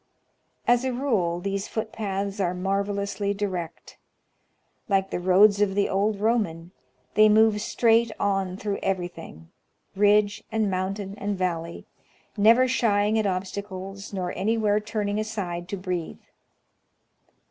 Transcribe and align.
As 0.67 0.83
a 0.83 0.91
rule, 0.91 1.39
these 1.39 1.67
foot 1.67 1.91
paths 1.91 2.39
are 2.39 2.55
marvellously 2.55 3.35
direct. 3.35 3.99
Like 4.89 5.11
the 5.11 5.19
roads 5.19 5.61
of 5.61 5.75
the 5.75 5.87
old 5.89 6.19
Roman, 6.19 6.71
they 7.13 7.29
move 7.29 7.61
straight 7.61 8.11
on 8.19 8.57
through 8.57 8.79
every 8.81 9.07
thing,— 9.07 9.49
ridge 9.95 10.43
and 10.51 10.71
mountain 10.71 11.13
and 11.19 11.37
valley,— 11.37 11.85
never 12.35 12.67
shying 12.67 13.19
at 13.19 13.27
obstacles, 13.27 14.11
nor 14.11 14.35
anywhere 14.35 14.79
turning 14.79 15.19
aside 15.19 15.69
to 15.69 15.77
breathe. 15.77 16.17